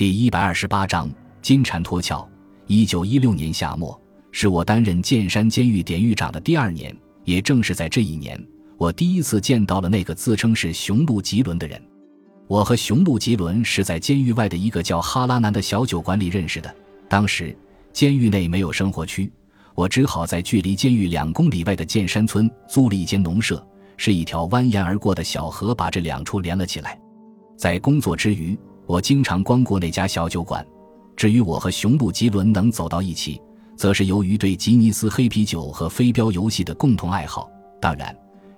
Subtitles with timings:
[0.00, 1.10] 第一百二十八章
[1.42, 2.26] 金蝉脱壳。
[2.66, 4.00] 一九一六年夏末，
[4.32, 8.42] 是我担任剑山监狱典狱长的第二年，也正是在这一年，
[8.78, 11.78] 我第一次见到了那个自称是雄鹿吉伦的人。
[12.46, 16.74] 我和雄鹿吉伦是在监狱外的一个叫哈拉南的小酒馆里认识的。
[17.06, 17.54] 当时
[17.92, 19.30] 监狱内没有生活区，
[19.74, 23.62] 我只好在距离监狱两公里外的剑山村租了一间农舍，
[23.98, 26.98] 是一条蜿蜒而过的小河把这两处连了起来。
[27.54, 28.58] 在工作之余。
[28.90, 30.66] 我经常光顾那家小酒馆，
[31.14, 33.40] 至于我和雄鹿吉伦能走到一起，
[33.76, 37.48] 则是由于对吉尼斯黑啤酒和飞镖游戏的共同爱好。
[37.80, 38.12] 当然，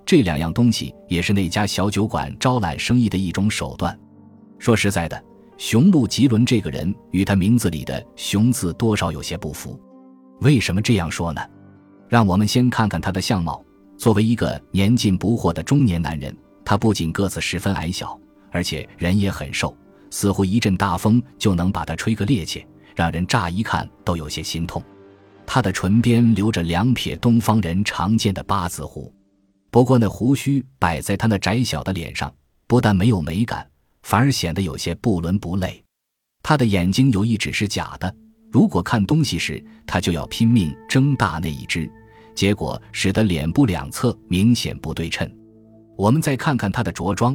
[0.06, 3.94] 这两样东西也是那家小酒馆招揽生意的一种手段。
[4.58, 5.22] 说实在的，
[5.58, 9.78] 雄鹿吉伦这个人与他名字里的“雄”字多少有些不符。
[10.40, 11.42] 为什么这样说呢？
[12.08, 13.62] 让我们先看看他的相貌。
[13.98, 18.18] 作为一个年近不惑的中年男人，他不仅个子十分矮小，
[18.50, 19.76] 而且人也很瘦。
[20.12, 22.62] 似乎一阵大风就能把他吹个趔趄，
[22.94, 24.80] 让人乍一看都有些心痛。
[25.46, 29.10] 他的唇边留着两撇东方人常见的八字胡，
[29.70, 32.32] 不过那胡须摆在他那窄小的脸上，
[32.66, 33.66] 不但没有美感，
[34.02, 35.82] 反而显得有些不伦不类。
[36.42, 38.14] 他的眼睛有一只是假的，
[38.50, 41.90] 如果看东西时，他就要拼命睁大那一只，
[42.34, 45.26] 结果使得脸部两侧明显不对称。
[45.96, 47.34] 我们再看看他的着装。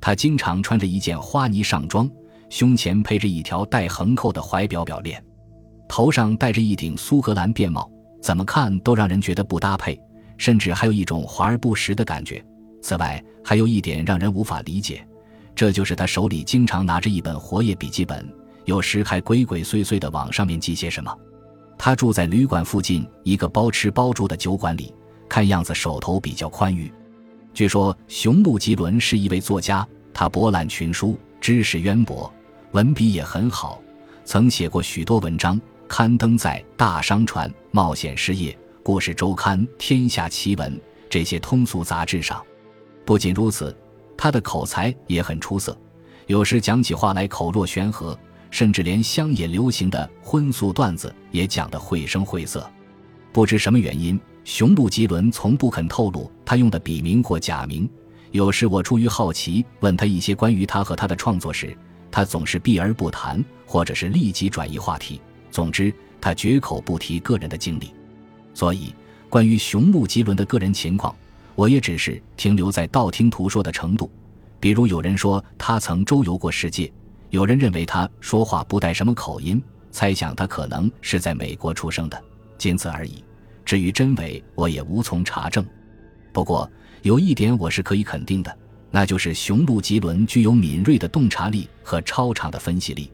[0.00, 2.08] 他经常穿着一件花呢上装，
[2.48, 5.22] 胸前配着一条带横扣的怀表表链，
[5.88, 7.90] 头上戴着一顶苏格兰便帽，
[8.22, 10.00] 怎么看都让人觉得不搭配，
[10.36, 12.44] 甚至还有一种华而不实的感觉。
[12.82, 15.04] 此外，还有一点让人无法理解，
[15.54, 18.28] 这就是他手里经常拿着一本活页笔记本，
[18.64, 21.12] 有时还鬼鬼祟祟地往上面记些什么。
[21.78, 24.94] 他住在旅馆附近一个包吃包住的酒馆里，
[25.28, 26.92] 看样子手头比较宽裕。
[27.56, 32.30] 据说雄鹿吉伦是一位作家，他博览群书，知识渊博，
[32.72, 33.80] 文笔也很好，
[34.26, 40.70] 曾写过许多文章，刊登在《大商船》《冒险事业》《故事周刊》《天下奇闻》
[41.08, 42.44] 这些通俗杂志上。
[43.06, 43.74] 不仅如此，
[44.18, 45.74] 他的口才也很出色，
[46.26, 48.18] 有时讲起话来口若悬河，
[48.50, 52.70] 甚至连乡野流行的荤素段子也讲得绘声绘色。
[53.32, 54.20] 不知什么原因。
[54.46, 57.90] 雄鹿吉伦从不肯透露他用的笔名或假名。
[58.30, 61.76] 有时我出于好奇问他一些关于他和他的创作时，
[62.12, 65.20] 他总是避而不谈，或者是立即转移话题。
[65.50, 67.92] 总之，他绝口不提个人的经历。
[68.54, 68.94] 所以，
[69.28, 71.12] 关于雄鹿吉伦的个人情况，
[71.56, 74.08] 我也只是停留在道听途说的程度。
[74.60, 76.88] 比如，有人说他曾周游过世界；
[77.30, 82.22] 有人认为他说话不带什么口音，猜想他可能是在美国出生的，
[82.56, 83.24] 仅此而已。
[83.66, 85.66] 至于真伪，我也无从查证。
[86.32, 86.70] 不过
[87.02, 88.58] 有一点我是可以肯定的，
[88.90, 93.10] 那就是雄鹿吉伦具有敏锐的洞察力和超常的分析力，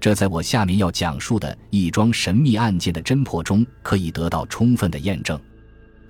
[0.00, 5.38] 这在我下面要讲述的一桩神秘案件的侦破中可以得到充分的验证。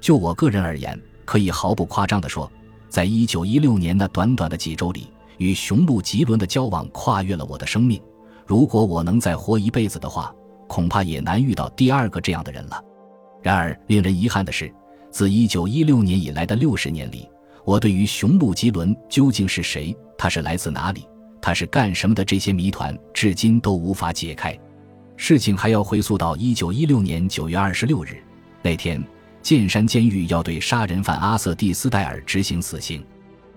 [0.01, 2.51] 就我个人而言，可以毫不夸张地说，
[2.89, 5.09] 在一九一六年那短短的几周里，
[5.39, 8.01] 与雄鹿吉伦的交往跨越了我的生命。
[8.47, 10.33] 如果我能再活一辈子的话，
[10.69, 12.85] 恐怕也难遇到第二个这样的人了。
[13.43, 14.73] 然而，令人遗憾的是，
[15.11, 17.29] 自1916年以来的六十年里，
[17.65, 21.07] 我对于雄鹿吉伦究竟是谁、他是来自哪里、
[21.41, 24.57] 他是干什么的这些谜团，至今都无法解开。
[25.17, 28.23] 事情还要回溯到1916年9月26日
[28.63, 29.03] 那天，
[29.43, 33.05] 剑山监狱要对杀人犯阿瑟·蒂斯戴尔执行死刑。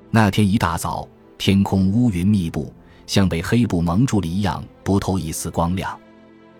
[0.09, 1.07] 那天一大早，
[1.37, 2.73] 天空乌云密布，
[3.05, 5.97] 像被黑布蒙住了一样，不透一丝光亮。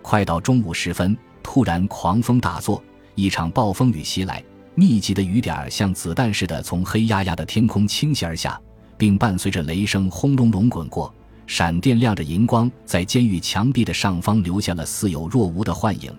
[0.02, 2.82] 快到中午时分，突然狂风大作。
[3.14, 4.42] 一场暴风雨袭来，
[4.74, 8.60] 密集的雨点像子弹似的从黑压压的天空倾泻而下，
[8.96, 11.14] 并伴随着雷声轰隆隆滚过，
[11.46, 16.12] 闪电亮着银光，在监狱墙壁的上方留下了似有若无的幻影，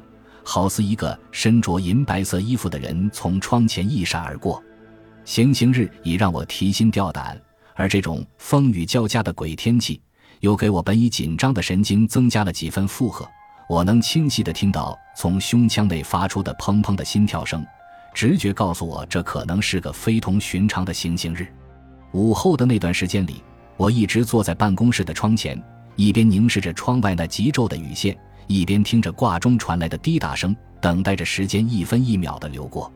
[0.44, 4.64] 好似一个身着银白色衣服的人从窗前一闪而过。
[5.26, 7.38] 行刑日已让我提心吊胆，
[7.74, 10.00] 而这种风雨交加的鬼天气，
[10.40, 13.28] 又给我本已紧张的神经增加了几分负荷。
[13.68, 17.66] 我能清晰地听到从胸腔内发出的砰砰的心跳声，
[18.14, 21.48] 直觉告诉我这可能是个非同寻常的行刑日。
[22.12, 23.44] 午后的那段时间里，
[23.76, 25.62] 我一直坐在办公室的窗前，
[25.96, 28.16] 一边凝视着窗外那急骤的雨线，
[28.48, 32.92] 一边听着挂钟传来的滴答声，等待着时间一分一秒的流过。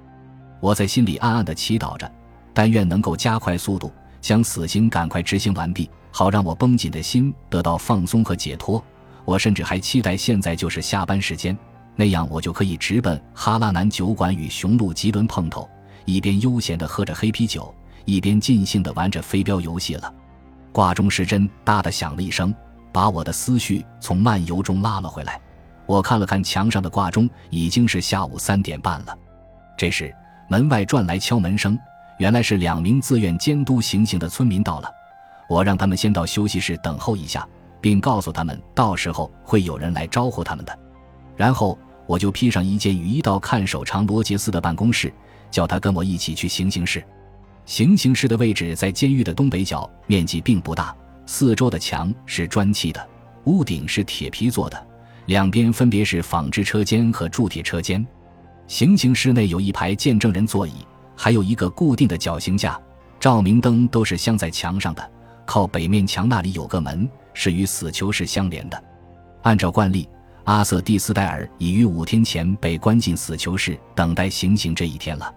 [0.60, 2.10] 我在心里暗暗地祈祷着，
[2.54, 3.92] 但愿能够加快速度，
[4.22, 8.84] 将死刑赶快执行完毕，好让我绷紧的心得到放松和解脱。
[9.30, 11.56] 我甚至还期待现在就是下班时间，
[11.96, 15.70] 那样我就可以直奔哈拉南酒馆与雄鹿吉伦碰头，
[16.06, 17.72] 一边悠闲地喝着黑啤酒，
[18.06, 20.12] 一边尽兴地玩着飞镖游戏了。
[20.72, 22.52] 挂钟时针“哒”的响了一声，
[22.92, 25.40] 把我的思绪从漫游中拉了回来。
[25.86, 29.16] 我看了看墙上的挂钟，已经是下午三点半了。
[29.78, 30.12] 这时，
[30.48, 31.78] 门外传来敲门声，
[32.18, 34.92] 原来是两名自愿监督行刑的村民到了。
[35.48, 37.48] 我让他们先到休息室等候一下，
[37.82, 40.80] 并告诉他们，到时候会有人来招呼他们的。
[41.36, 45.14] 然后我就披上一件雨衣到看守长罗杰斯的办公室，
[45.50, 47.04] 叫他跟我一起去行刑室。
[47.66, 50.96] 行刑室的位置在监狱的东北角，面积并不大。
[51.26, 53.08] 四周的墙是砖砌的，
[53.44, 54.88] 屋顶是铁皮做的，
[55.28, 58.06] 两边分别是纺织车间和铸铁车间。
[58.66, 60.74] 行刑室内有一排见证人座椅，
[61.16, 62.80] 还有一个固定的绞刑架，
[63.20, 65.12] 照明灯都是镶在墙上的。
[65.46, 67.08] 靠北面墙那里有个门，
[67.40, 68.84] 是与死囚室相连的。
[69.44, 70.10] 按照惯例，
[70.44, 75.34] 阿瑟·蒂斯戴尔已于五天前被关进死囚室，等待行刑这一天了。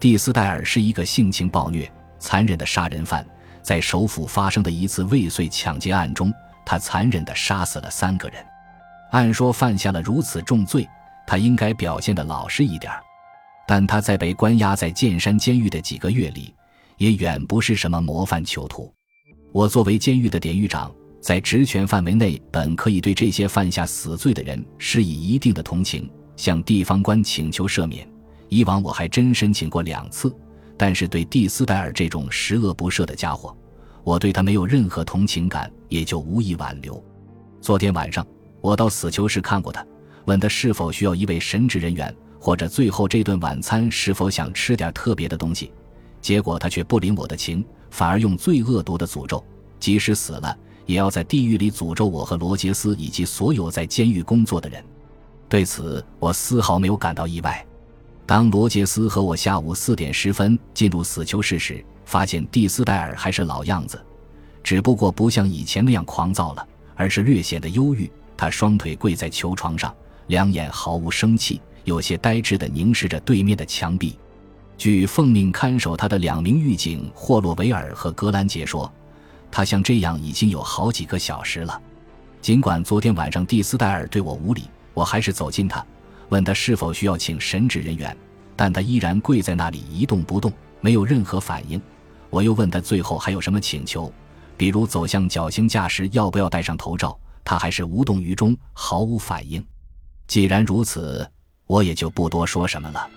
[0.00, 1.88] 蒂斯戴尔是一个性情暴虐、
[2.18, 3.24] 残忍的杀人犯。
[3.62, 6.32] 在首府发生的一次未遂抢劫案中，
[6.64, 8.44] 他残忍地杀死了三个人。
[9.12, 10.88] 按说犯下了如此重罪，
[11.28, 12.92] 他应该表现得老实一点
[13.68, 16.52] 但他在被关押在剑山监狱的几个月里，
[16.96, 18.92] 也远不是什么模范囚徒。
[19.52, 20.92] 我作为监狱的典狱长，
[21.26, 28.08] 在职权范围内，本可以对这些犯下死罪的人施以一定的同情，向地方官请求赦免。
[28.48, 30.32] 以往我还真申请过两次，
[30.76, 33.52] 但是对蒂斯戴尔这种十恶不赦的家伙，
[34.04, 37.04] 我对他没有任何同情感，也就无意挽留。
[37.60, 38.24] 昨天晚上，
[38.60, 39.84] 我到死囚室看过他，
[40.26, 45.72] 问他是否需要一位神职人员，或者最后这顿晚餐是否想吃点特别的东西。
[46.20, 49.44] 结果他却不领我的情，反而用最恶毒的诅咒，
[49.80, 50.56] 即使死了，
[50.86, 54.82] 也要在地狱里诅咒我和罗杰斯以及所有在监狱工作的人。
[55.48, 57.64] 对此，我丝毫没有感到意外。
[58.24, 64.02] 当罗杰斯和我下午四点十分进入死囚室时，发现蒂斯戴尔还是老样子，
[64.64, 66.66] 只不过不像以前那样狂躁了，
[66.96, 68.10] 而是略显得忧郁。
[68.36, 69.94] 他双腿跪在囚床上，
[70.26, 74.18] 两眼毫无生气，有些呆滞地凝视着对面的墙壁。
[74.76, 78.92] 据奉命看守他的两名狱警霍洛维尔和格兰杰说，
[79.50, 81.80] 他像这样已经有好几个小时了。
[82.40, 84.64] 尽管昨天晚上蒂斯戴尔对我无礼，
[84.94, 85.84] 我还是走近他。
[86.28, 88.16] 问他是否需要请神职人员，
[88.56, 91.80] 但他依然跪在那里一动不动，没有任何反应。
[92.30, 94.12] 我又问他最后还有什么请求，
[94.56, 99.64] 比如走向绞刑架时要不要戴上头罩，他还是无动于衷，毫无反应。
[100.26, 101.28] 既然如此，
[101.66, 103.08] 我也就不多说什么了。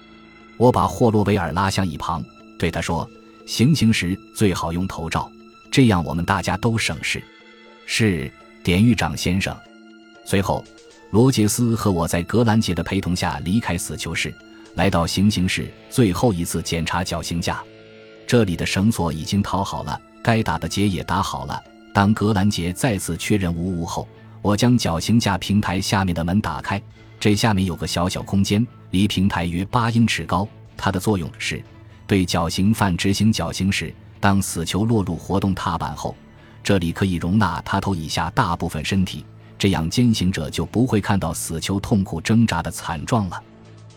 [0.57, 2.23] 我把霍洛维尔拉向一旁，
[2.59, 3.09] 对他说
[3.47, 5.31] ：“行刑时最好用头罩，
[5.71, 7.23] 这样我们大家都省事。”
[7.85, 8.31] 是，
[8.63, 9.55] 典狱长先生。
[10.25, 10.63] 随后。
[11.11, 14.31] 罗杰斯和我在格兰杰的陪同下离开死囚室，
[14.75, 17.63] 来到行刑室，最后一次检查绞刑架。
[18.27, 21.59] 这里的绳索已经套好了，该打的结也打好了。
[21.95, 24.07] 当格兰杰再次确认无误后，
[24.43, 26.79] 我将绞刑架平台下面的门打开。
[27.19, 30.47] 这下面有个小小空间，离平台约八英尺高。
[30.77, 31.59] 它的作用是，
[32.05, 36.15] 对绞刑犯执行绞刑时，当死囚落入活动踏板后，
[36.63, 39.25] 这里可以容纳他头以下大部分身体。
[39.57, 43.43] 这样，监刑者就不会看到死囚痛苦挣扎的惨状了。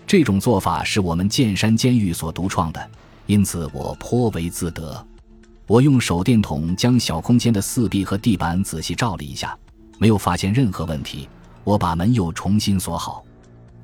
[0.06, 2.90] 这种做法是我们剑山监狱所独创的，
[3.26, 5.06] 因此我颇为自得。
[5.66, 9.56] 我用手电筒将小空间的四壁和地板仔细照了一下，
[9.98, 11.28] 没有发现任何问题。
[11.64, 13.24] 我把门又重新锁好。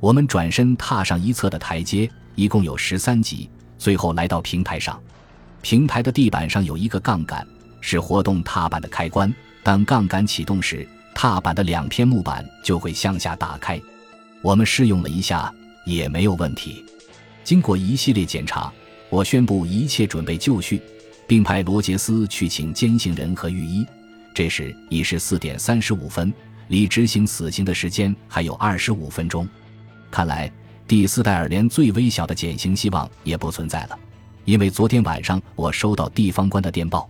[0.01, 3.49] 我们转身踏上一侧的台阶，一共有十三级，
[3.79, 5.01] 最后来到平台上。
[5.63, 7.47] 平台的地板上有一个杠杆，
[7.81, 9.33] 是活动踏板的开关。
[9.63, 13.81] 当杠杆启动时，踏板的两片木板就会向下打开，
[14.41, 15.53] 我们试用了一下，
[15.85, 16.85] 也没有问题。
[17.45, 18.73] 经过一系列检查，
[19.11, 20.81] 我宣布一切准备就绪，
[21.27, 23.87] 并派罗杰斯去请监刑人和狱医。
[24.33, 26.33] 这时已是四点三十五分，
[26.69, 29.47] 离执行死刑的时间还有二十五分钟。
[30.11, 30.51] 看来
[30.87, 33.99] 蒂斯戴尔连最微小的减刑希望也不存在了，
[34.49, 37.07] 因为昨天晚上我收到地方官的电报，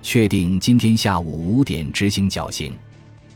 [0.00, 2.72] 确定今天下午五点执行绞刑。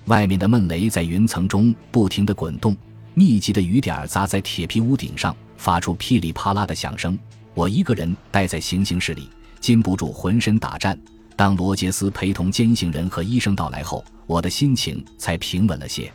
[0.04, 2.76] 外面的闷雷在云层中不停地滚动，
[3.14, 7.18] 密集的雨点砸在铁皮屋顶上，发出噼里啪啦的响声。
[7.52, 10.96] 我一个人待在行刑室里，禁不住浑身打颤。
[11.34, 16.08] 当罗杰斯陪同监刑人和医生到来后，我的心情才平稳了些。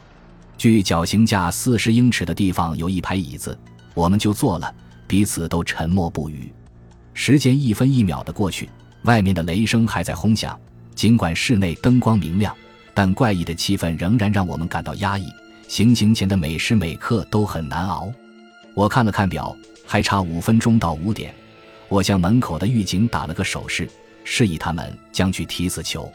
[0.58, 3.60] 距绞刑架四十英尺的地方有一排椅子，
[3.94, 4.74] 我们就坐了，
[5.06, 6.50] 彼此都沉默不语。
[7.20, 8.70] 时间一分一秒的过去，
[9.02, 10.58] 外面的雷声还在轰响，
[10.94, 12.56] 尽管室内灯光明亮。
[12.94, 15.28] 但怪异的气氛仍然让我们感到压抑。
[15.68, 18.14] 行刑前的每时每刻都很难熬。
[18.76, 21.34] 我看了看表，还差五分钟到五点。
[21.90, 23.90] 我向门口的狱警打了个手势，
[24.24, 26.10] 示意他们将去提死囚。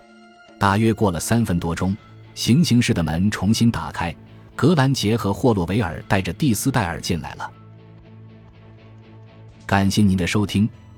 [0.56, 1.96] 大约过了三分多钟，
[2.36, 4.14] 行刑室的门重新打开，
[4.54, 7.50] 格兰杰和霍洛维尔带着蒂斯戴尔进来了。
[9.66, 10.68] 感谢您的收听，